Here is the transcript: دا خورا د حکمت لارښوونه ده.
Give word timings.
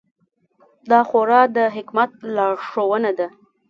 دا 0.89 0.99
خورا 1.09 1.41
د 1.55 1.57
حکمت 1.75 2.11
لارښوونه 2.35 3.11
ده. 3.19 3.27